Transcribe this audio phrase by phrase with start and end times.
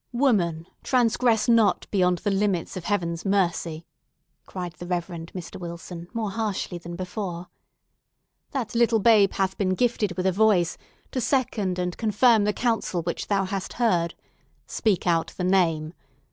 [0.13, 3.85] "Woman, transgress not beyond the limits of Heaven's mercy!"
[4.47, 5.59] cried the Reverend Mr.
[5.59, 7.49] Wilson, more harshly than before.
[8.49, 10.75] "That little babe hath been gifted with a voice,
[11.11, 14.15] to second and confirm the counsel which thou hast heard.
[14.65, 15.93] Speak out the name!